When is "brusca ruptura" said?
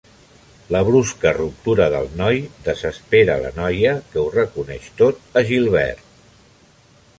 0.85-1.87